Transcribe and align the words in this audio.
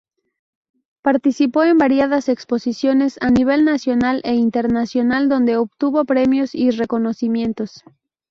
Participó 1.03 1.61
en 1.63 1.77
variadas 1.77 2.27
exposiciones 2.27 3.19
a 3.21 3.29
nivel 3.29 3.63
nacional 3.65 4.19
e 4.23 4.33
internacional 4.33 5.29
donde 5.29 5.57
obtuvo 5.57 6.05
premios 6.05 6.55
y 6.55 6.71
reconocimientos. 6.71 7.83